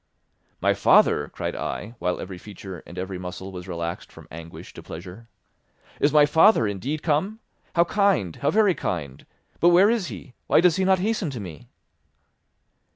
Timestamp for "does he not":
10.59-10.97